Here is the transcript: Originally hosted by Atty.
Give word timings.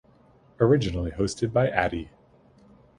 Originally 0.59 1.11
hosted 1.11 1.53
by 1.53 1.69
Atty. 1.69 2.09